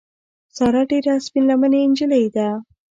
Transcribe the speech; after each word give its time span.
ساره 0.55 0.81
ډېره 0.91 1.13
سپین 1.25 1.43
لمنې 1.49 1.79
نجیلۍ 1.89 2.25
ده. 2.35 2.47